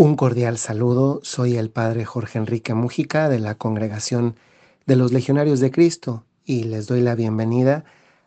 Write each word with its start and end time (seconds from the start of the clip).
Un 0.00 0.14
cordial 0.14 0.58
saludo, 0.58 1.18
soy 1.24 1.56
el 1.56 1.70
Padre 1.70 2.04
Jorge 2.04 2.38
Enrique 2.38 2.72
Mújica 2.72 3.28
de 3.28 3.40
la 3.40 3.56
Congregación 3.56 4.36
de 4.86 4.94
los 4.94 5.12
Legionarios 5.12 5.58
de 5.58 5.72
Cristo 5.72 6.24
y 6.44 6.62
les 6.62 6.86
doy 6.86 7.00
la 7.00 7.16
bienvenida 7.16 7.84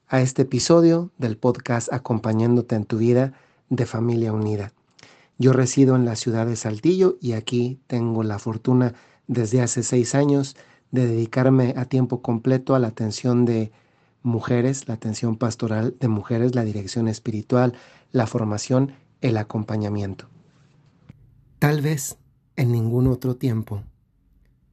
a 0.09 0.20
este 0.20 0.41
episodio 0.41 1.12
del 1.17 1.38
podcast 1.38 1.88
Acompañándote 1.93 2.76
en 2.76 2.84
tu 2.84 2.98
vida 2.98 3.31
de 3.70 3.85
Familia 3.85 4.34
Unida. 4.34 4.73
Yo 5.38 5.53
resido 5.53 5.95
en 5.95 6.03
la 6.03 6.17
ciudad 6.17 6.45
de 6.45 6.57
Saltillo 6.57 7.15
y 7.21 7.31
aquí 7.31 7.79
tengo 7.88 8.21
la 8.23 8.38
fortuna 8.38 8.93
desde 9.27 9.62
hace 9.62 9.81
seis 9.81 10.13
años 10.13 10.57
de 10.91 11.07
dedicarme 11.07 11.73
a 11.77 11.85
tiempo 11.85 12.21
completo 12.21 12.76
a 12.76 12.79
la 12.79 12.90
atención 12.90 13.45
de 13.45 13.71
mujeres, 14.23 14.90
la 14.90 14.95
atención 14.95 15.38
pastoral 15.38 15.95
de 15.98 16.09
mujeres, 16.09 16.53
la 16.53 16.65
dirección 16.65 17.07
espiritual, 17.07 17.76
la 18.12 18.27
formación, 18.27 18.91
el 19.21 19.38
acompañamiento. 19.38 20.30
Tal 21.61 21.79
vez 21.79 22.17
en 22.55 22.71
ningún 22.71 23.05
otro 23.05 23.35
tiempo, 23.35 23.83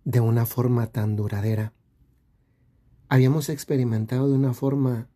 de 0.04 0.20
una 0.20 0.46
forma 0.46 0.86
tan 0.86 1.16
duradera, 1.16 1.74
habíamos 3.10 3.50
experimentado 3.50 4.26
de 4.26 4.34
una 4.34 4.54
forma 4.54 5.10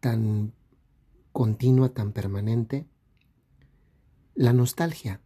tan 0.00 0.54
continua, 1.30 1.90
tan 1.90 2.12
permanente, 2.12 2.88
la 4.34 4.54
nostalgia. 4.54 5.20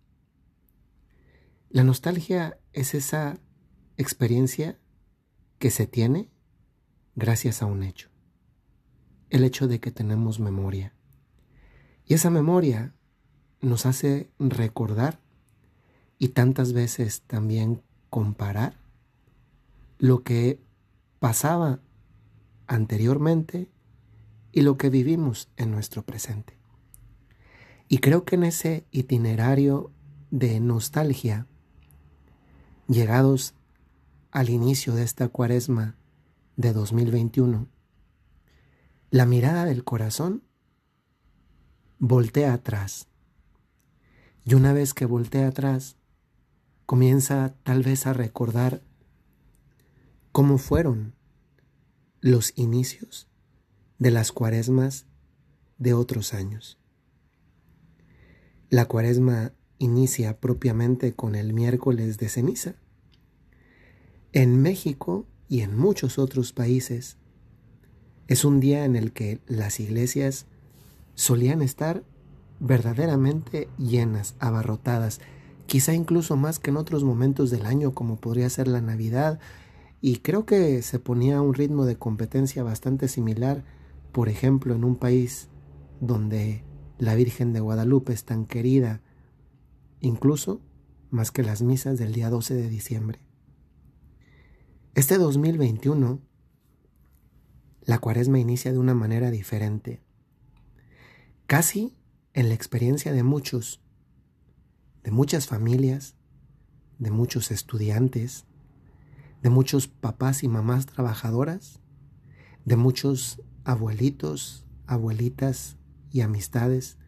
La 1.71 1.85
nostalgia 1.85 2.59
es 2.73 2.95
esa 2.95 3.39
experiencia 3.97 4.81
que 5.61 5.71
se 5.71 5.87
tiene 5.87 6.29
gracias 7.15 7.63
a 7.63 7.67
un 7.67 7.85
hecho, 7.85 8.11
el 9.31 9.45
hecho 9.45 9.69
de 9.69 9.79
que 9.79 9.93
tenemos 9.93 10.41
memoria. 10.41 10.93
Y 12.05 12.15
esa 12.15 12.31
memoria 12.31 12.97
nos 13.61 13.87
hace 13.87 14.33
recordar 14.41 15.28
y 16.19 16.29
tantas 16.29 16.73
veces 16.73 17.23
también 17.23 17.83
comparar 18.11 18.79
lo 19.99 20.23
que 20.23 20.61
pasaba 21.19 21.81
anteriormente 22.67 23.71
y 24.53 24.63
lo 24.63 24.77
que 24.77 24.91
vivimos 24.91 25.49
en 25.57 25.71
nuestro 25.71 26.03
presente. 26.03 26.59
Y 27.89 27.99
creo 27.99 28.25
que 28.25 28.37
en 28.37 28.45
ese 28.45 28.85
itinerario 28.91 29.91
de 30.31 30.61
nostalgia, 30.61 31.47
llegados 32.87 33.55
al 34.31 34.51
inicio 34.51 34.95
de 34.95 35.05
esta 35.05 35.29
cuaresma 35.29 35.97
de 36.57 36.73
2021, 36.73 37.67
la 39.11 39.25
mirada 39.25 39.65
del 39.65 39.85
corazón 39.85 40.43
voltea 41.99 42.53
atrás. 42.53 43.09
Y 44.45 44.55
una 44.55 44.73
vez 44.73 44.93
que 44.93 45.07
voltea 45.07 45.49
atrás, 45.49 45.97
comienza 46.89 47.55
tal 47.65 47.83
vez 47.83 48.07
a 48.07 48.15
recordar 48.15 48.81
cómo 50.33 50.57
fueron 50.57 51.13
los 52.23 52.55
inicios 52.57 53.29
de 53.99 54.11
las 54.11 54.33
cuaresmas 54.33 55.05
de 55.77 55.93
otros 55.93 56.33
años. 56.33 56.79
La 58.71 58.87
cuaresma 58.87 59.53
inicia 59.77 60.41
propiamente 60.41 61.13
con 61.13 61.35
el 61.35 61.53
miércoles 61.53 62.17
de 62.17 62.31
ceniza. 62.31 62.77
En 64.33 64.63
México 64.63 65.27
y 65.47 65.61
en 65.61 65.77
muchos 65.77 66.19
otros 66.19 66.55
países 66.55 67.19
es 68.29 68.47
un 68.47 68.61
día 68.61 68.87
en 68.87 68.97
el 68.97 69.13
que 69.13 69.43
las 69.47 69.79
iglesias 69.79 70.47
solían 71.15 71.61
estar 71.61 72.03
verdaderamente 72.61 73.69
llenas, 73.77 74.37
abarrotadas, 74.39 75.21
quizá 75.69 75.93
incluso 75.93 76.35
más 76.35 76.59
que 76.59 76.71
en 76.71 76.79
otros 76.79 77.05
momentos 77.05 77.51
del 77.51 77.67
año 77.67 77.93
como 77.93 78.17
podría 78.17 78.49
ser 78.49 78.69
la 78.69 78.81
Navidad, 78.81 79.39
y 80.01 80.17
creo 80.17 80.47
que 80.47 80.81
se 80.81 80.99
ponía 80.99 81.43
un 81.43 81.53
ritmo 81.53 81.85
de 81.85 81.97
competencia 81.97 82.63
bastante 82.63 83.07
similar, 83.07 83.65
por 84.11 84.31
ejemplo, 84.31 84.75
en 84.75 84.83
un 84.83 84.97
país 84.97 85.49
donde 86.01 86.65
la 86.97 87.15
Virgen 87.15 87.53
de 87.53 87.61
Guadalupe 87.61 88.15
es 88.15 88.25
tan 88.25 88.47
querida, 88.47 89.03
incluso 90.01 90.63
más 91.11 91.31
que 91.31 91.43
las 91.43 91.61
misas 91.61 91.99
del 91.99 92.15
día 92.15 92.31
12 92.31 92.55
de 92.55 92.69
diciembre. 92.71 93.21
Este 94.95 95.19
2021, 95.19 96.23
la 97.83 97.99
cuaresma 97.99 98.39
inicia 98.39 98.73
de 98.73 98.79
una 98.79 98.95
manera 98.95 99.31
diferente, 99.31 100.01
casi 101.47 101.95
en 102.33 102.49
la 102.49 102.55
experiencia 102.55 103.13
de 103.13 103.23
muchos 103.23 103.83
de 105.09 105.13
muchas 105.13 105.47
familias, 105.47 106.17
de 106.99 107.11
muchos 107.11 107.51
estudiantes, 107.51 108.45
de 109.43 109.49
muchos 109.49 109.89
papás 109.89 110.43
y 110.43 110.49
mamás 110.49 110.85
trabajadoras, 110.85 111.81
de 112.67 112.77
muchos 112.77 113.43
abuelitos, 113.65 114.67
abuelitas 114.87 115.79
y 116.11 116.21
amistades 116.21 116.99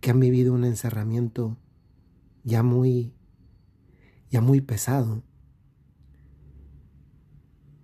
que 0.00 0.10
han 0.10 0.18
vivido 0.18 0.52
un 0.52 0.64
encerramiento 0.64 1.56
ya 2.42 2.64
muy 2.64 3.14
ya 4.28 4.40
muy 4.40 4.60
pesado. 4.60 5.22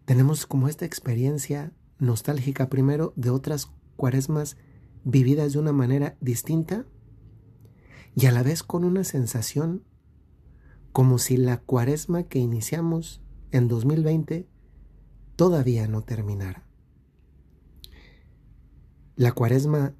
Tenemos 0.06 0.44
como 0.46 0.66
esta 0.66 0.86
experiencia 0.86 1.72
nostálgica 2.00 2.68
primero 2.68 3.12
de 3.14 3.30
otras 3.30 3.70
cuaresmas 3.94 4.56
vividas 5.04 5.52
de 5.52 5.60
una 5.60 5.72
manera 5.72 6.16
distinta 6.20 6.84
y 8.16 8.25
a 8.27 8.32
la 8.32 8.43
vez 8.43 8.62
con 8.62 8.84
una 8.84 9.04
sensación 9.04 9.84
como 10.91 11.19
si 11.19 11.37
la 11.37 11.59
cuaresma 11.59 12.22
que 12.22 12.38
iniciamos 12.38 13.21
en 13.50 13.69
2020 13.69 14.49
todavía 15.37 15.87
no 15.87 16.03
terminara. 16.03 16.66
La 19.16 19.32
cuaresma 19.32 19.94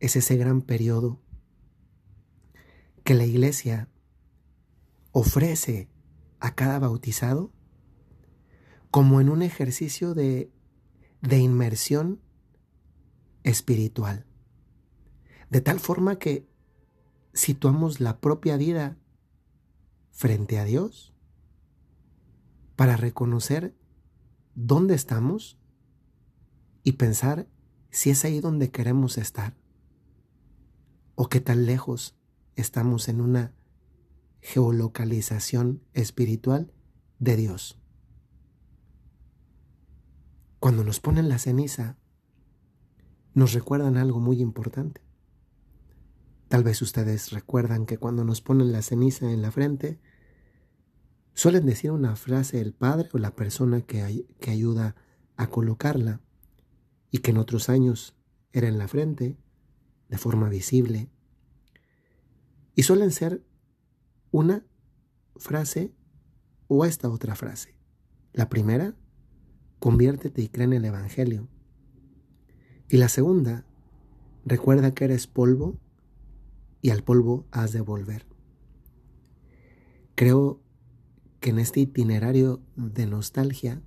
es 0.00 0.16
ese 0.16 0.36
gran 0.36 0.60
periodo 0.60 1.20
que 3.04 3.14
la 3.14 3.24
iglesia 3.24 3.88
ofrece 5.12 5.88
a 6.40 6.56
cada 6.56 6.80
bautizado 6.80 7.52
como 8.90 9.20
en 9.20 9.28
un 9.28 9.42
ejercicio 9.42 10.14
de, 10.14 10.50
de 11.22 11.38
inmersión 11.38 12.20
espiritual. 13.44 14.26
De 15.48 15.60
tal 15.60 15.78
forma 15.78 16.18
que 16.18 16.48
situamos 17.36 18.00
la 18.00 18.18
propia 18.18 18.56
vida 18.56 18.96
frente 20.10 20.58
a 20.58 20.64
Dios 20.64 21.12
para 22.76 22.96
reconocer 22.96 23.76
dónde 24.54 24.94
estamos 24.94 25.58
y 26.82 26.92
pensar 26.92 27.46
si 27.90 28.08
es 28.08 28.24
ahí 28.24 28.40
donde 28.40 28.70
queremos 28.70 29.18
estar 29.18 29.54
o 31.14 31.28
qué 31.28 31.40
tan 31.40 31.66
lejos 31.66 32.16
estamos 32.54 33.06
en 33.08 33.20
una 33.20 33.52
geolocalización 34.40 35.82
espiritual 35.92 36.72
de 37.18 37.36
Dios. 37.36 37.78
Cuando 40.58 40.84
nos 40.84 41.00
ponen 41.00 41.28
la 41.28 41.38
ceniza, 41.38 41.98
nos 43.34 43.52
recuerdan 43.52 43.98
algo 43.98 44.20
muy 44.20 44.40
importante. 44.40 45.05
Tal 46.48 46.62
vez 46.62 46.80
ustedes 46.80 47.32
recuerdan 47.32 47.86
que 47.86 47.98
cuando 47.98 48.24
nos 48.24 48.40
ponen 48.40 48.70
la 48.70 48.82
ceniza 48.82 49.32
en 49.32 49.42
la 49.42 49.50
frente, 49.50 49.98
suelen 51.34 51.66
decir 51.66 51.90
una 51.90 52.14
frase 52.14 52.60
el 52.60 52.72
padre 52.72 53.08
o 53.12 53.18
la 53.18 53.34
persona 53.34 53.82
que, 53.82 54.24
ayuda 54.46 54.94
a 55.36 55.48
colocarla 55.48 56.20
y 57.10 57.18
que 57.18 57.32
en 57.32 57.38
otros 57.38 57.68
años 57.68 58.16
era 58.52 58.68
en 58.68 58.78
la 58.78 58.86
frente, 58.86 59.36
de 60.08 60.18
forma 60.18 60.48
visible. 60.48 61.10
Y 62.76 62.84
suelen 62.84 63.10
ser 63.10 63.44
una 64.30 64.64
frase 65.34 65.92
o 66.68 66.84
esta 66.84 67.10
otra 67.10 67.34
frase. 67.34 67.76
La 68.32 68.48
primera, 68.48 68.94
conviértete 69.80 70.42
y 70.42 70.48
cree 70.48 70.66
en 70.66 70.74
el 70.74 70.84
Evangelio. 70.84 71.48
Y 72.88 72.98
la 72.98 73.08
segunda, 73.08 73.66
recuerda 74.44 74.92
que 74.92 75.06
eres 75.06 75.26
polvo 75.26 75.80
y 76.82 76.90
al 76.90 77.02
polvo 77.02 77.46
has 77.50 77.72
de 77.72 77.80
volver. 77.80 78.26
Creo 80.14 80.60
que 81.40 81.50
en 81.50 81.58
este 81.58 81.80
itinerario 81.80 82.60
de 82.76 83.06
nostalgia 83.06 83.82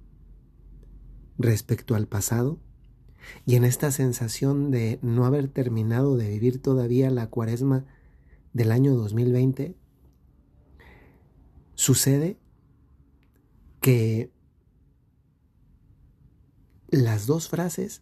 respecto 1.37 1.95
al 1.95 2.07
pasado 2.07 2.59
y 3.45 3.55
en 3.55 3.65
esta 3.65 3.91
sensación 3.91 4.71
de 4.71 4.99
no 5.01 5.25
haber 5.25 5.47
terminado 5.47 6.17
de 6.17 6.29
vivir 6.29 6.61
todavía 6.61 7.09
la 7.09 7.27
cuaresma 7.27 7.85
del 8.53 8.71
año 8.71 8.95
2020, 8.95 9.75
sucede 11.75 12.37
que 13.81 14.31
las 16.89 17.27
dos 17.27 17.47
frases 17.47 18.01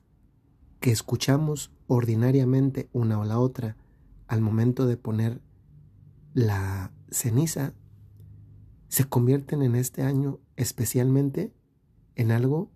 que 0.80 0.92
escuchamos 0.92 1.72
ordinariamente 1.88 2.90
una 2.94 3.20
o 3.20 3.26
la 3.26 3.40
otra 3.40 3.76
al 4.28 4.42
momento 4.42 4.86
de 4.86 4.98
poner 4.98 5.42
la 6.34 6.94
ceniza 7.10 7.74
se 8.90 9.06
convierten 9.06 9.62
en 9.62 9.76
este 9.76 10.04
año 10.04 10.40
especialmente 10.56 11.54
en 12.16 12.32
algo 12.32 12.72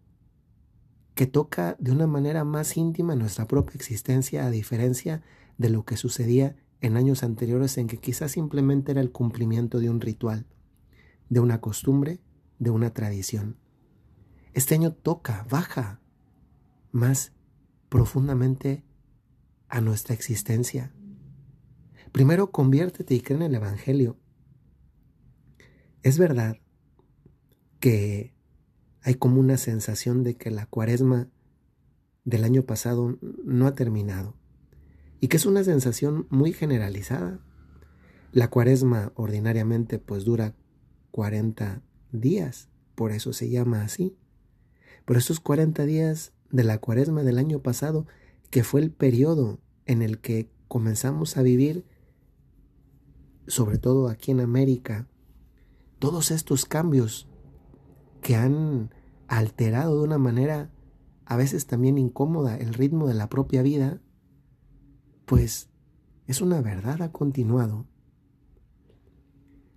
que 1.15 1.27
toca 1.27 1.75
de 1.79 1.91
una 1.91 2.07
manera 2.07 2.43
más 2.43 2.77
íntima 2.77 3.15
nuestra 3.15 3.47
propia 3.47 3.75
existencia 3.75 4.45
a 4.45 4.51
diferencia 4.51 5.21
de 5.57 5.69
lo 5.69 5.85
que 5.85 5.97
sucedía 5.97 6.55
en 6.79 6.97
años 6.97 7.23
anteriores 7.23 7.77
en 7.77 7.87
que 7.87 7.97
quizás 7.97 8.31
simplemente 8.31 8.91
era 8.91 9.01
el 9.01 9.11
cumplimiento 9.11 9.79
de 9.79 9.89
un 9.89 10.01
ritual, 10.01 10.47
de 11.29 11.39
una 11.39 11.61
costumbre, 11.61 12.19
de 12.59 12.71
una 12.71 12.91
tradición. 12.91 13.57
Este 14.53 14.75
año 14.75 14.91
toca, 14.91 15.45
baja 15.49 16.01
más 16.91 17.33
profundamente 17.89 18.83
a 19.69 19.81
nuestra 19.81 20.13
existencia. 20.13 20.91
Primero 22.11 22.51
conviértete 22.51 23.15
y 23.15 23.21
cree 23.21 23.37
en 23.37 23.43
el 23.43 23.55
Evangelio. 23.55 24.17
Es 26.03 26.17
verdad 26.17 26.57
que 27.79 28.33
hay 29.01 29.15
como 29.15 29.39
una 29.39 29.57
sensación 29.57 30.23
de 30.23 30.35
que 30.35 30.51
la 30.51 30.65
cuaresma 30.65 31.29
del 32.23 32.43
año 32.43 32.63
pasado 32.63 33.17
no 33.43 33.65
ha 33.65 33.75
terminado 33.75 34.35
y 35.19 35.27
que 35.27 35.37
es 35.37 35.45
una 35.45 35.63
sensación 35.63 36.27
muy 36.29 36.51
generalizada. 36.51 37.39
La 38.31 38.49
cuaresma 38.49 39.11
ordinariamente 39.15 39.99
pues 39.99 40.25
dura 40.25 40.55
40 41.11 41.81
días, 42.11 42.69
por 42.95 43.11
eso 43.11 43.31
se 43.31 43.49
llama 43.49 43.83
así. 43.83 44.17
Pero 45.05 45.19
estos 45.19 45.39
40 45.39 45.85
días 45.85 46.33
de 46.49 46.63
la 46.63 46.79
cuaresma 46.79 47.23
del 47.23 47.37
año 47.37 47.61
pasado, 47.61 48.07
que 48.49 48.63
fue 48.63 48.81
el 48.81 48.91
periodo 48.91 49.59
en 49.85 50.01
el 50.01 50.19
que 50.19 50.49
comenzamos 50.67 51.37
a 51.37 51.43
vivir, 51.43 51.85
sobre 53.47 53.77
todo 53.77 54.07
aquí 54.07 54.31
en 54.31 54.39
América, 54.39 55.07
todos 55.99 56.31
estos 56.31 56.65
cambios 56.65 57.27
que 58.21 58.35
han 58.35 58.93
alterado 59.27 59.97
de 59.97 60.03
una 60.03 60.17
manera 60.17 60.71
a 61.25 61.35
veces 61.35 61.65
también 61.65 61.97
incómoda 61.97 62.57
el 62.57 62.73
ritmo 62.73 63.07
de 63.07 63.13
la 63.13 63.29
propia 63.29 63.61
vida, 63.61 64.01
pues 65.25 65.69
es 66.27 66.41
una 66.41 66.61
verdad 66.61 67.01
ha 67.01 67.11
continuado. 67.11 67.85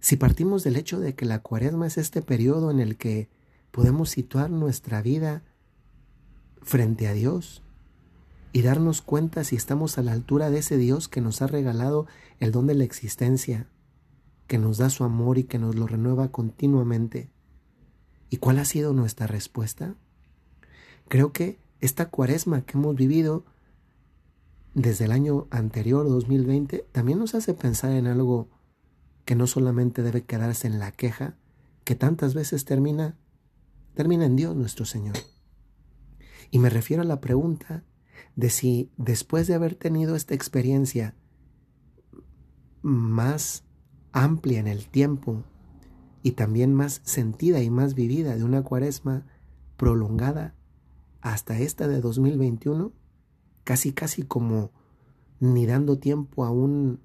Si 0.00 0.16
partimos 0.16 0.62
del 0.64 0.76
hecho 0.76 1.00
de 1.00 1.14
que 1.14 1.24
la 1.24 1.40
cuaresma 1.40 1.86
es 1.86 1.98
este 1.98 2.22
periodo 2.22 2.70
en 2.70 2.78
el 2.78 2.96
que 2.96 3.30
podemos 3.70 4.10
situar 4.10 4.50
nuestra 4.50 5.02
vida 5.02 5.42
frente 6.62 7.08
a 7.08 7.12
Dios 7.12 7.63
y 8.54 8.62
darnos 8.62 9.02
cuenta 9.02 9.42
si 9.42 9.56
estamos 9.56 9.98
a 9.98 10.02
la 10.04 10.12
altura 10.12 10.48
de 10.48 10.58
ese 10.58 10.76
Dios 10.76 11.08
que 11.08 11.20
nos 11.20 11.42
ha 11.42 11.48
regalado 11.48 12.06
el 12.38 12.52
don 12.52 12.68
de 12.68 12.74
la 12.74 12.84
existencia, 12.84 13.66
que 14.46 14.58
nos 14.58 14.78
da 14.78 14.90
su 14.90 15.02
amor 15.02 15.38
y 15.38 15.44
que 15.44 15.58
nos 15.58 15.74
lo 15.74 15.88
renueva 15.88 16.30
continuamente. 16.30 17.32
¿Y 18.30 18.36
cuál 18.36 18.60
ha 18.60 18.64
sido 18.64 18.92
nuestra 18.92 19.26
respuesta? 19.26 19.96
Creo 21.08 21.32
que 21.32 21.58
esta 21.80 22.10
cuaresma 22.10 22.60
que 22.60 22.78
hemos 22.78 22.94
vivido 22.94 23.44
desde 24.72 25.06
el 25.06 25.10
año 25.10 25.48
anterior, 25.50 26.08
2020, 26.08 26.86
también 26.92 27.18
nos 27.18 27.34
hace 27.34 27.54
pensar 27.54 27.90
en 27.90 28.06
algo 28.06 28.48
que 29.24 29.34
no 29.34 29.48
solamente 29.48 30.00
debe 30.04 30.22
quedarse 30.22 30.68
en 30.68 30.78
la 30.78 30.92
queja, 30.92 31.34
que 31.82 31.96
tantas 31.96 32.34
veces 32.34 32.64
termina, 32.64 33.16
termina 33.94 34.26
en 34.26 34.36
Dios 34.36 34.54
nuestro 34.54 34.84
Señor. 34.84 35.16
Y 36.52 36.60
me 36.60 36.70
refiero 36.70 37.02
a 37.02 37.06
la 37.06 37.20
pregunta 37.20 37.82
de 38.36 38.50
si 38.50 38.90
después 38.96 39.46
de 39.46 39.54
haber 39.54 39.74
tenido 39.74 40.16
esta 40.16 40.34
experiencia 40.34 41.14
más 42.82 43.64
amplia 44.12 44.60
en 44.60 44.66
el 44.66 44.86
tiempo 44.86 45.44
y 46.22 46.32
también 46.32 46.74
más 46.74 47.00
sentida 47.04 47.62
y 47.62 47.70
más 47.70 47.94
vivida 47.94 48.36
de 48.36 48.44
una 48.44 48.62
cuaresma 48.62 49.26
prolongada 49.76 50.54
hasta 51.20 51.58
esta 51.58 51.88
de 51.88 52.00
2021, 52.00 52.92
casi 53.64 53.92
casi 53.92 54.22
como 54.22 54.70
ni 55.40 55.66
dando 55.66 55.98
tiempo 55.98 56.44
a 56.44 56.50
un 56.50 57.00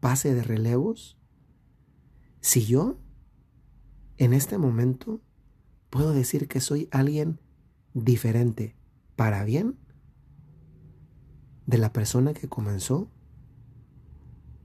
pase 0.00 0.34
de 0.34 0.42
relevos, 0.42 1.18
si 2.40 2.64
yo 2.64 2.98
en 4.18 4.32
este 4.32 4.58
momento 4.58 5.20
puedo 5.90 6.12
decir 6.12 6.46
que 6.46 6.60
soy 6.60 6.88
alguien 6.90 7.40
diferente 7.94 8.76
para 9.16 9.44
bien 9.44 9.78
de 11.66 11.78
la 11.78 11.92
persona 11.92 12.34
que 12.34 12.48
comenzó 12.48 13.08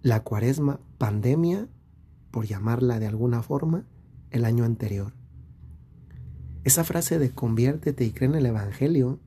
la 0.01 0.23
cuaresma 0.23 0.79
pandemia 0.97 1.67
por 2.31 2.45
llamarla 2.45 2.99
de 2.99 3.07
alguna 3.07 3.41
forma, 3.41 3.85
el 4.29 4.45
año 4.45 4.63
anterior. 4.63 5.13
Esa 6.63 6.83
frase 6.83 7.19
de 7.19 7.31
conviértete 7.31 8.05
y 8.05 8.11
cree 8.11 8.29
en 8.29 8.35
el 8.35 8.45
Evangelio 8.45 9.19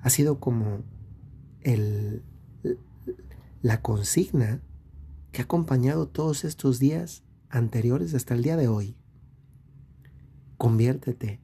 ha 0.00 0.10
sido 0.10 0.40
como 0.40 0.82
el, 1.62 2.22
la 3.62 3.80
consigna 3.80 4.60
que 5.32 5.42
ha 5.42 5.44
acompañado 5.44 6.08
todos 6.08 6.44
estos 6.44 6.78
días 6.78 7.22
anteriores 7.48 8.14
hasta 8.14 8.34
el 8.34 8.42
día 8.42 8.56
de 8.56 8.68
hoy. 8.68 8.96
Conviértete. 10.56 11.40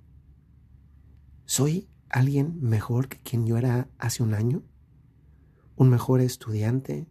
¿Soy 1.44 1.88
alguien 2.08 2.58
mejor 2.60 3.08
que 3.08 3.18
quien 3.18 3.46
yo 3.46 3.56
era 3.56 3.88
hace 3.98 4.22
un 4.22 4.34
año? 4.34 4.62
¿Un 5.76 5.90
mejor 5.90 6.20
estudiante? 6.20 7.06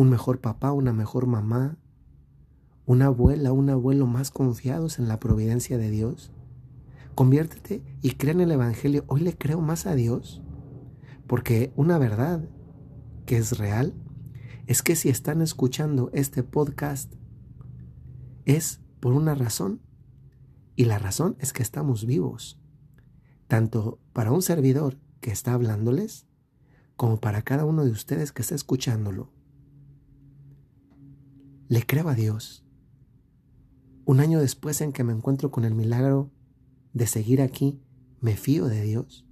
un 0.00 0.08
mejor 0.08 0.40
papá, 0.40 0.72
una 0.72 0.94
mejor 0.94 1.26
mamá, 1.26 1.76
una 2.86 3.06
abuela, 3.06 3.52
un 3.52 3.68
abuelo 3.68 4.06
más 4.06 4.30
confiados 4.30 4.98
en 4.98 5.08
la 5.08 5.20
providencia 5.20 5.76
de 5.76 5.90
Dios. 5.90 6.32
Conviértete 7.14 7.82
y 8.00 8.12
cree 8.12 8.32
en 8.32 8.40
el 8.40 8.50
Evangelio. 8.50 9.04
Hoy 9.08 9.20
le 9.20 9.36
creo 9.36 9.60
más 9.60 9.84
a 9.84 9.94
Dios 9.94 10.40
porque 11.26 11.70
una 11.76 11.98
verdad 11.98 12.48
que 13.26 13.36
es 13.36 13.58
real 13.58 13.92
es 14.66 14.82
que 14.82 14.96
si 14.96 15.10
están 15.10 15.42
escuchando 15.42 16.10
este 16.14 16.42
podcast 16.44 17.12
es 18.46 18.80
por 19.00 19.12
una 19.12 19.34
razón 19.34 19.82
y 20.76 20.86
la 20.86 20.98
razón 20.98 21.36
es 21.40 21.52
que 21.52 21.62
estamos 21.62 22.06
vivos, 22.06 22.58
tanto 23.48 24.00
para 24.14 24.32
un 24.32 24.40
servidor 24.40 24.96
que 25.20 25.30
está 25.30 25.52
hablándoles 25.52 26.26
como 27.00 27.18
para 27.18 27.40
cada 27.40 27.64
uno 27.64 27.82
de 27.82 27.92
ustedes 27.92 28.30
que 28.30 28.42
está 28.42 28.54
escuchándolo. 28.54 29.32
Le 31.66 31.86
creo 31.86 32.10
a 32.10 32.14
Dios. 32.14 32.62
Un 34.04 34.20
año 34.20 34.38
después 34.38 34.82
en 34.82 34.92
que 34.92 35.02
me 35.02 35.14
encuentro 35.14 35.50
con 35.50 35.64
el 35.64 35.74
milagro 35.74 36.30
de 36.92 37.06
seguir 37.06 37.40
aquí, 37.40 37.80
me 38.20 38.36
fío 38.36 38.66
de 38.66 38.82
Dios. 38.82 39.26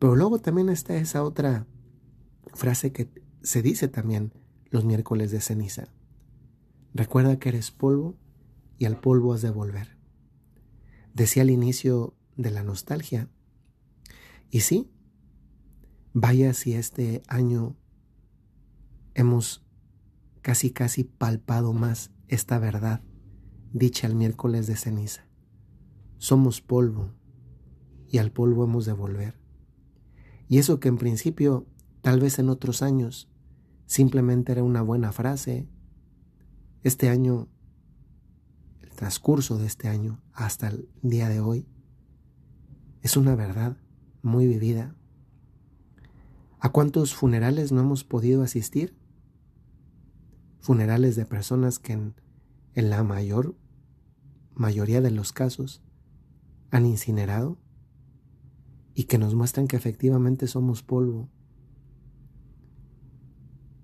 Pero 0.00 0.16
luego 0.16 0.40
también 0.40 0.70
está 0.70 0.96
esa 0.96 1.22
otra 1.22 1.68
frase 2.52 2.90
que 2.90 3.08
se 3.42 3.62
dice 3.62 3.86
también 3.86 4.32
los 4.70 4.84
miércoles 4.84 5.30
de 5.30 5.40
ceniza. 5.40 5.86
Recuerda 6.94 7.38
que 7.38 7.50
eres 7.50 7.70
polvo 7.70 8.18
y 8.76 8.86
al 8.86 8.98
polvo 8.98 9.34
has 9.34 9.42
de 9.42 9.50
volver. 9.50 9.98
Decía 11.14 11.44
al 11.44 11.50
inicio 11.50 12.16
de 12.36 12.50
la 12.50 12.64
nostalgia. 12.64 13.28
Y 14.50 14.62
sí, 14.62 14.90
vaya 16.12 16.54
si 16.54 16.74
este 16.74 17.22
año 17.28 17.76
hemos 19.14 19.64
casi 20.42 20.70
casi 20.70 21.04
palpado 21.04 21.72
más 21.72 22.10
esta 22.28 22.58
verdad 22.58 23.02
dicha 23.72 24.06
el 24.06 24.14
miércoles 24.14 24.66
de 24.66 24.76
ceniza. 24.76 25.26
Somos 26.18 26.60
polvo 26.60 27.14
y 28.08 28.18
al 28.18 28.32
polvo 28.32 28.64
hemos 28.64 28.86
de 28.86 28.92
volver. 28.92 29.38
Y 30.48 30.58
eso 30.58 30.80
que 30.80 30.88
en 30.88 30.98
principio, 30.98 31.66
tal 32.02 32.20
vez 32.20 32.38
en 32.38 32.48
otros 32.48 32.82
años, 32.82 33.30
simplemente 33.86 34.52
era 34.52 34.64
una 34.64 34.82
buena 34.82 35.12
frase, 35.12 35.68
este 36.82 37.08
año, 37.08 37.48
el 38.80 38.90
transcurso 38.90 39.58
de 39.58 39.66
este 39.66 39.88
año 39.88 40.20
hasta 40.32 40.68
el 40.68 40.88
día 41.02 41.28
de 41.28 41.40
hoy, 41.40 41.66
es 43.02 43.16
una 43.16 43.34
verdad 43.34 43.76
muy 44.22 44.46
vivida. 44.46 44.96
¿A 46.60 46.68
cuántos 46.70 47.14
funerales 47.14 47.72
no 47.72 47.80
hemos 47.80 48.04
podido 48.04 48.42
asistir? 48.42 49.00
funerales 50.60 51.16
de 51.16 51.24
personas 51.24 51.78
que 51.78 51.94
en, 51.94 52.14
la 52.74 53.02
mayor 53.02 53.56
mayoría 54.54 55.00
de 55.00 55.10
los 55.10 55.32
casos 55.32 55.82
han 56.70 56.86
incinerado 56.86 57.58
y 58.94 59.04
que 59.04 59.18
nos 59.18 59.34
muestran 59.34 59.66
que 59.66 59.76
efectivamente 59.76 60.46
somos 60.46 60.82
polvo, 60.82 61.28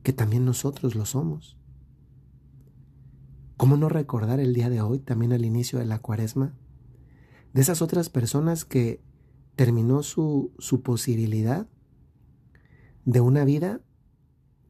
que 0.02 0.12
también 0.12 0.45
nosotros 0.45 0.95
lo 0.95 1.04
somos. 1.06 1.59
¿Cómo 3.56 3.76
no 3.76 3.88
recordar 3.88 4.38
el 4.38 4.52
día 4.52 4.68
de 4.68 4.83
hoy, 4.83 4.99
también 4.99 5.33
al 5.33 5.45
inicio 5.45 5.78
de 5.78 5.87
la 5.87 5.99
cuaresma, 5.99 6.54
de 7.54 7.62
esas 7.62 7.80
otras 7.80 8.11
personas 8.11 8.64
que 8.64 9.02
terminó 9.56 10.02
su, 10.02 10.52
su 10.59 10.83
posibilidad 10.83 11.68
de 13.06 13.22
una 13.22 13.44
vida 13.44 13.80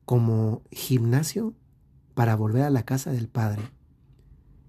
como 0.05 0.62
gimnasio 0.71 1.57
para 2.14 2.37
volver 2.37 2.62
a 2.62 2.71
la 2.71 2.85
casa 2.85 3.11
del 3.11 3.28
Padre? 3.28 3.62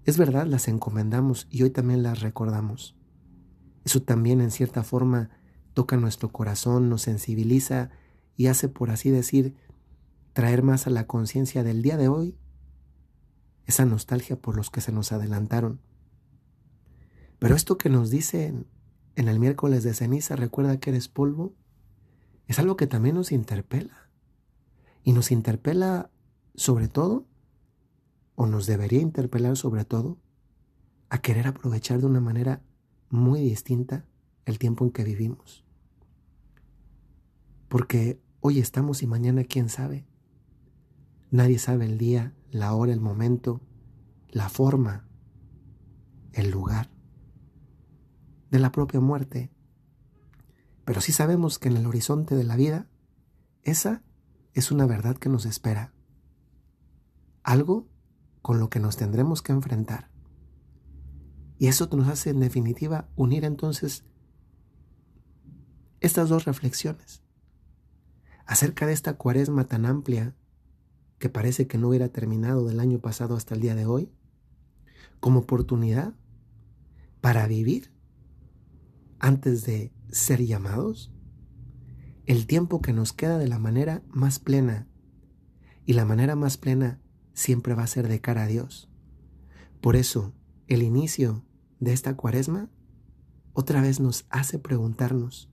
Es 0.04 0.18
verdad, 0.18 0.46
las 0.46 0.66
encomendamos 0.66 1.46
y 1.50 1.62
hoy 1.62 1.70
también 1.70 2.02
las 2.02 2.20
recordamos. 2.20 2.96
Eso 3.84 4.02
también 4.02 4.40
en 4.40 4.50
cierta 4.50 4.82
forma 4.82 5.30
toca 5.74 5.96
nuestro 5.96 6.30
corazón, 6.32 6.88
nos 6.88 7.02
sensibiliza 7.02 7.90
y 8.36 8.46
hace, 8.46 8.68
por 8.68 8.90
así 8.90 9.10
decir, 9.10 9.54
traer 10.32 10.62
más 10.62 10.86
a 10.86 10.90
la 10.90 11.06
conciencia 11.06 11.62
del 11.62 11.82
día 11.82 11.96
de 11.96 12.08
hoy 12.08 12.36
esa 13.66 13.84
nostalgia 13.84 14.40
por 14.40 14.56
los 14.56 14.70
que 14.70 14.80
se 14.80 14.92
nos 14.92 15.12
adelantaron. 15.12 15.80
Pero 17.38 17.54
esto 17.54 17.76
que 17.76 17.90
nos 17.90 18.10
dicen 18.10 18.66
en 19.14 19.28
el 19.28 19.38
miércoles 19.38 19.84
de 19.84 19.92
ceniza, 19.92 20.36
recuerda 20.36 20.80
que 20.80 20.90
eres 20.90 21.08
polvo, 21.08 21.54
es 22.48 22.58
algo 22.58 22.76
que 22.76 22.86
también 22.86 23.14
nos 23.14 23.30
interpela. 23.30 24.10
Y 25.04 25.12
nos 25.12 25.30
interpela 25.30 26.10
sobre 26.54 26.88
todo, 26.88 27.26
o 28.34 28.46
nos 28.46 28.66
debería 28.66 29.00
interpelar 29.00 29.56
sobre 29.56 29.84
todo, 29.84 30.18
a 31.10 31.18
querer 31.18 31.46
aprovechar 31.46 32.00
de 32.00 32.06
una 32.06 32.20
manera 32.20 32.62
muy 33.10 33.40
distinta 33.40 34.06
el 34.44 34.58
tiempo 34.58 34.84
en 34.84 34.90
que 34.90 35.04
vivimos. 35.04 35.64
Porque 37.68 38.20
hoy 38.40 38.58
estamos 38.58 39.02
y 39.02 39.06
mañana 39.06 39.44
quién 39.44 39.68
sabe. 39.68 40.06
Nadie 41.30 41.58
sabe 41.58 41.84
el 41.84 41.98
día, 41.98 42.34
la 42.50 42.74
hora, 42.74 42.92
el 42.92 43.00
momento, 43.00 43.60
la 44.30 44.48
forma, 44.48 45.06
el 46.32 46.50
lugar 46.50 46.90
de 48.50 48.58
la 48.58 48.72
propia 48.72 49.00
muerte. 49.00 49.50
Pero 50.88 51.02
sí 51.02 51.12
sabemos 51.12 51.58
que 51.58 51.68
en 51.68 51.76
el 51.76 51.86
horizonte 51.86 52.34
de 52.34 52.44
la 52.44 52.56
vida, 52.56 52.88
esa 53.62 54.02
es 54.54 54.72
una 54.72 54.86
verdad 54.86 55.18
que 55.18 55.28
nos 55.28 55.44
espera. 55.44 55.92
Algo 57.42 57.86
con 58.40 58.58
lo 58.58 58.70
que 58.70 58.80
nos 58.80 58.96
tendremos 58.96 59.42
que 59.42 59.52
enfrentar. 59.52 60.10
Y 61.58 61.66
eso 61.66 61.90
nos 61.92 62.08
hace 62.08 62.30
en 62.30 62.40
definitiva 62.40 63.06
unir 63.16 63.44
entonces 63.44 64.06
estas 66.00 66.30
dos 66.30 66.46
reflexiones 66.46 67.22
acerca 68.46 68.86
de 68.86 68.94
esta 68.94 69.18
cuaresma 69.18 69.64
tan 69.64 69.84
amplia 69.84 70.34
que 71.18 71.28
parece 71.28 71.66
que 71.66 71.76
no 71.76 71.88
hubiera 71.88 72.08
terminado 72.08 72.64
del 72.64 72.80
año 72.80 72.98
pasado 72.98 73.36
hasta 73.36 73.54
el 73.54 73.60
día 73.60 73.74
de 73.74 73.84
hoy, 73.84 74.10
como 75.20 75.40
oportunidad 75.40 76.14
para 77.20 77.46
vivir 77.46 77.92
antes 79.18 79.66
de 79.66 79.92
ser 80.10 80.44
llamados, 80.44 81.12
el 82.26 82.46
tiempo 82.46 82.80
que 82.80 82.92
nos 82.92 83.12
queda 83.12 83.38
de 83.38 83.48
la 83.48 83.58
manera 83.58 84.02
más 84.08 84.38
plena, 84.38 84.86
y 85.84 85.94
la 85.94 86.04
manera 86.04 86.36
más 86.36 86.56
plena 86.56 87.00
siempre 87.32 87.74
va 87.74 87.84
a 87.84 87.86
ser 87.86 88.08
de 88.08 88.20
cara 88.20 88.44
a 88.44 88.46
Dios. 88.46 88.90
Por 89.80 89.96
eso, 89.96 90.34
el 90.66 90.82
inicio 90.82 91.44
de 91.80 91.92
esta 91.92 92.16
cuaresma 92.16 92.68
otra 93.54 93.80
vez 93.80 94.00
nos 94.00 94.26
hace 94.30 94.58
preguntarnos, 94.58 95.50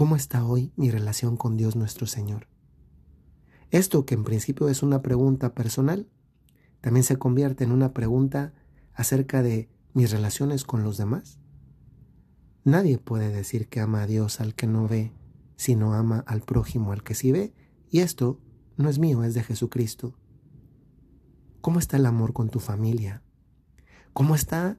¿Cómo 0.00 0.16
está 0.16 0.46
hoy 0.46 0.72
mi 0.76 0.90
relación 0.90 1.36
con 1.36 1.58
Dios 1.58 1.76
nuestro 1.76 2.06
Señor? 2.06 2.48
Esto 3.70 4.06
que 4.06 4.14
en 4.14 4.24
principio 4.24 4.70
es 4.70 4.82
una 4.82 5.02
pregunta 5.02 5.54
personal, 5.54 6.08
también 6.80 7.04
se 7.04 7.18
convierte 7.18 7.64
en 7.64 7.70
una 7.70 7.92
pregunta 7.92 8.54
acerca 8.94 9.42
de 9.42 9.68
mis 9.92 10.10
relaciones 10.10 10.64
con 10.64 10.84
los 10.84 10.96
demás. 10.96 11.39
Nadie 12.64 12.98
puede 12.98 13.30
decir 13.30 13.68
que 13.68 13.80
ama 13.80 14.02
a 14.02 14.06
Dios 14.06 14.40
al 14.40 14.54
que 14.54 14.66
no 14.66 14.86
ve, 14.86 15.12
sino 15.56 15.94
ama 15.94 16.24
al 16.26 16.42
prójimo 16.42 16.92
al 16.92 17.02
que 17.02 17.14
sí 17.14 17.32
ve, 17.32 17.54
y 17.90 18.00
esto 18.00 18.38
no 18.76 18.88
es 18.88 18.98
mío, 18.98 19.24
es 19.24 19.34
de 19.34 19.42
Jesucristo. 19.42 20.14
¿Cómo 21.60 21.78
está 21.78 21.96
el 21.96 22.06
amor 22.06 22.32
con 22.32 22.48
tu 22.50 22.60
familia? 22.60 23.22
¿Cómo 24.12 24.34
está 24.34 24.78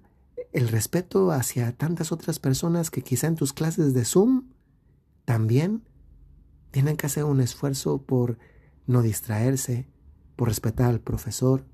el 0.51 0.67
respeto 0.67 1.31
hacia 1.31 1.71
tantas 1.71 2.11
otras 2.11 2.39
personas 2.39 2.89
que 2.91 3.03
quizá 3.03 3.27
en 3.27 3.35
tus 3.35 3.53
clases 3.53 3.93
de 3.93 4.05
Zoom 4.05 4.49
también 5.25 5.83
tienen 6.71 6.97
que 6.97 7.05
hacer 7.05 7.23
un 7.23 7.41
esfuerzo 7.41 8.01
por 8.01 8.37
no 8.87 9.01
distraerse, 9.01 9.87
por 10.35 10.47
respetar 10.47 10.89
al 10.89 10.99
profesor. 10.99 11.65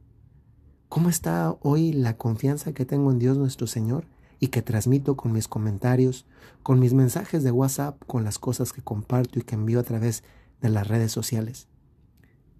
¿Cómo 0.89 1.09
está 1.09 1.55
hoy 1.61 1.93
la 1.93 2.17
confianza 2.17 2.73
que 2.73 2.85
tengo 2.85 3.11
en 3.11 3.19
Dios 3.19 3.37
nuestro 3.37 3.67
Señor 3.67 4.05
y 4.39 4.47
que 4.47 4.61
transmito 4.61 5.15
con 5.17 5.31
mis 5.31 5.47
comentarios, 5.47 6.25
con 6.63 6.79
mis 6.79 6.93
mensajes 6.93 7.43
de 7.43 7.51
WhatsApp, 7.51 8.01
con 8.05 8.23
las 8.23 8.39
cosas 8.39 8.73
que 8.73 8.81
comparto 8.81 9.39
y 9.39 9.43
que 9.43 9.55
envío 9.55 9.79
a 9.79 9.83
través 9.83 10.23
de 10.61 10.69
las 10.69 10.87
redes 10.87 11.11
sociales? 11.11 11.67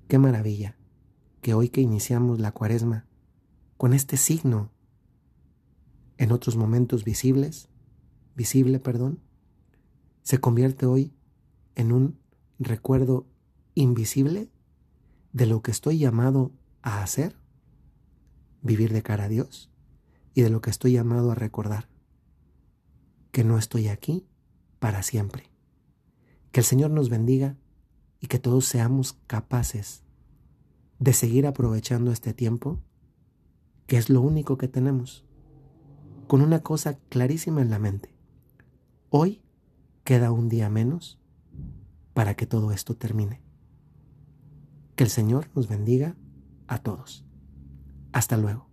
Qué 0.08 0.18
maravilla 0.18 0.76
que 1.42 1.54
hoy 1.54 1.70
que 1.70 1.82
iniciamos 1.82 2.40
la 2.40 2.52
cuaresma 2.52 3.06
con 3.78 3.94
este 3.94 4.18
signo 4.18 4.72
en 6.18 6.32
otros 6.32 6.56
momentos 6.56 7.04
visibles, 7.04 7.70
visible, 8.36 8.80
perdón, 8.80 9.20
se 10.24 10.40
convierte 10.40 10.86
hoy 10.86 11.14
en 11.76 11.92
un 11.92 12.20
recuerdo 12.60 13.28
invisible 13.76 14.50
de 15.32 15.46
lo 15.46 15.62
que 15.62 15.72
estoy 15.72 16.00
llamado 16.00 16.52
a 16.82 17.04
hacer, 17.04 17.36
vivir 18.62 18.92
de 18.92 19.04
cara 19.04 19.26
a 19.26 19.30
Dios, 19.30 19.70
y 20.38 20.44
de 20.44 20.52
lo 20.52 20.62
que 20.62 20.70
estoy 20.70 20.92
llamado 20.92 21.32
a 21.32 21.36
recordar, 21.36 21.90
que 23.32 23.44
no 23.44 23.58
estoy 23.58 23.88
aquí 23.88 24.28
para 24.78 25.02
siempre. 25.02 25.50
Que 26.52 26.60
el 26.60 26.66
Señor 26.66 26.92
nos 26.92 27.10
bendiga 27.10 27.58
y 28.20 28.28
que 28.28 28.38
todos 28.38 28.66
seamos 28.66 29.14
capaces 29.26 30.04
de 31.00 31.14
seguir 31.14 31.48
aprovechando 31.48 32.12
este 32.12 32.34
tiempo, 32.34 32.80
que 33.88 33.98
es 33.98 34.12
lo 34.12 34.22
único 34.22 34.60
que 34.60 34.68
tenemos, 34.68 35.26
con 36.28 36.42
una 36.42 36.62
cosa 36.62 37.00
clarísima 37.10 37.62
en 37.62 37.72
la 37.72 37.80
mente. 37.80 38.14
Hoy 39.10 39.42
Queda 40.08 40.32
un 40.32 40.48
día 40.48 40.70
menos 40.70 41.20
para 42.14 42.36
que 42.36 42.46
todo 42.46 42.72
esto 42.72 42.96
termine. 42.96 43.42
Que 44.96 45.04
el 45.04 45.10
Señor 45.10 45.50
nos 45.54 45.68
bendiga 45.68 46.16
a 46.66 46.78
todos. 46.78 47.26
Hasta 48.14 48.38
luego. 48.38 48.67